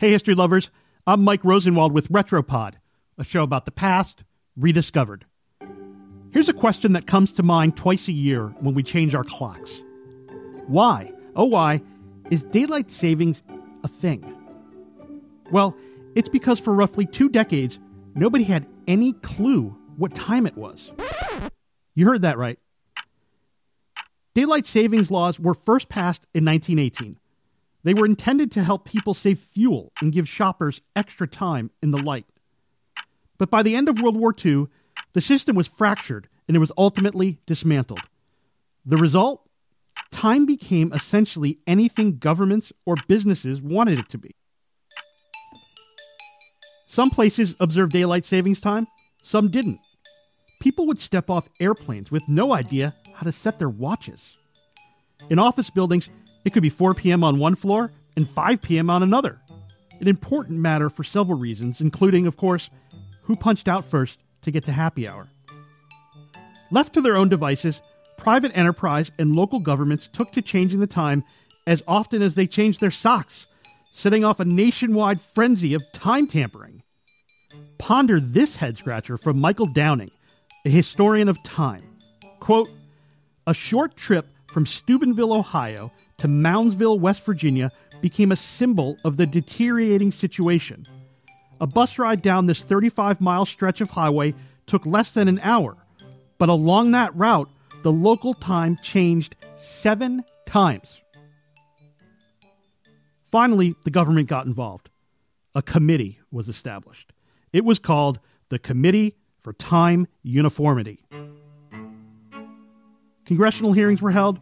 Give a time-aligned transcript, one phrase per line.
[0.00, 0.70] Hey, history lovers.
[1.06, 2.76] I'm Mike Rosenwald with Retropod,
[3.18, 4.24] a show about the past
[4.56, 5.26] rediscovered.
[6.30, 9.82] Here's a question that comes to mind twice a year when we change our clocks
[10.66, 11.82] Why, oh, why,
[12.30, 13.42] is daylight savings
[13.84, 14.24] a thing?
[15.50, 15.76] Well,
[16.14, 17.78] it's because for roughly two decades,
[18.14, 20.90] nobody had any clue what time it was.
[21.94, 22.58] You heard that right.
[24.32, 27.19] Daylight savings laws were first passed in 1918.
[27.82, 32.02] They were intended to help people save fuel and give shoppers extra time in the
[32.02, 32.26] light.
[33.38, 34.66] But by the end of World War II,
[35.14, 38.02] the system was fractured and it was ultimately dismantled.
[38.84, 39.48] The result?
[40.10, 44.34] Time became essentially anything governments or businesses wanted it to be.
[46.88, 48.88] Some places observed daylight savings time,
[49.22, 49.78] some didn't.
[50.60, 54.22] People would step off airplanes with no idea how to set their watches.
[55.30, 56.08] In office buildings,
[56.44, 57.24] it could be 4 p.m.
[57.24, 58.90] on one floor and 5 p.m.
[58.90, 59.40] on another.
[60.00, 62.70] An important matter for several reasons, including, of course,
[63.22, 65.28] who punched out first to get to happy hour.
[66.70, 67.80] Left to their own devices,
[68.16, 71.24] private enterprise and local governments took to changing the time
[71.66, 73.46] as often as they changed their socks,
[73.92, 76.82] setting off a nationwide frenzy of time tampering.
[77.78, 80.10] Ponder this head scratcher from Michael Downing,
[80.64, 81.82] a historian of time.
[82.38, 82.68] Quote,
[83.46, 85.90] a short trip from Steubenville, Ohio
[86.20, 87.70] to Moundsville, West Virginia
[88.02, 90.82] became a symbol of the deteriorating situation.
[91.62, 94.34] A bus ride down this 35 mile stretch of highway
[94.66, 95.76] took less than an hour,
[96.38, 97.48] but along that route,
[97.82, 101.00] the local time changed seven times.
[103.30, 104.90] Finally, the government got involved.
[105.54, 107.14] A committee was established.
[107.52, 111.02] It was called the Committee for Time Uniformity.
[113.24, 114.38] Congressional hearings were held,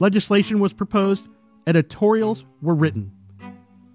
[0.00, 1.26] legislation was proposed,
[1.66, 3.12] editorials were written.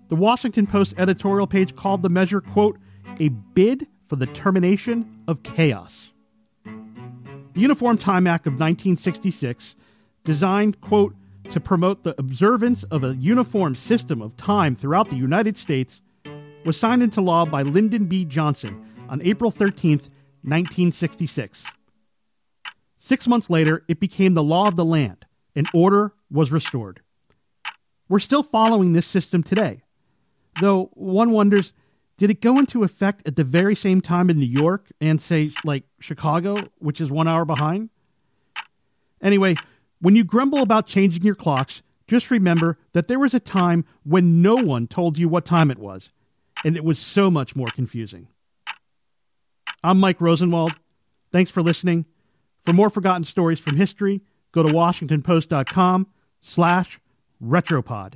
[0.09, 2.78] The Washington Post editorial page called the measure, quote,
[3.20, 6.12] a bid for the termination of chaos.
[6.66, 9.75] The Uniform Time Act of 1966,
[10.24, 11.16] designed, quote,
[11.52, 16.02] to promote the observance of a uniform system of time throughout the United States,
[16.66, 18.25] was signed into law by Lyndon B.
[18.25, 20.00] Johnson on April 13,
[20.44, 21.66] 1966.
[22.97, 25.25] Six months later, it became the law of the land,
[25.56, 27.02] and order was restored.
[28.09, 29.84] We're still following this system today,
[30.59, 31.74] though one wonders
[32.18, 35.52] did it go into effect at the very same time in New York and, say,
[35.63, 37.90] like Chicago, which is one hour behind?
[39.22, 39.56] Anyway,
[40.00, 44.42] when you grumble about changing your clocks, just remember that there was a time when
[44.42, 46.12] no one told you what time it was,
[46.63, 48.28] and it was so much more confusing.
[49.84, 50.74] I'm Mike Rosenwald.
[51.31, 52.06] Thanks for listening.
[52.66, 54.22] For more forgotten stories from history,
[54.53, 56.08] go to washingtonpost.com
[56.41, 57.00] slash
[57.44, 58.14] retropod.